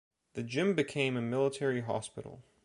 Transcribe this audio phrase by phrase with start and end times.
[0.33, 2.41] The Gym became a military hospital.